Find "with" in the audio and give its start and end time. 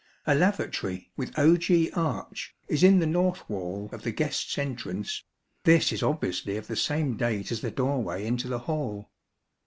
1.15-1.31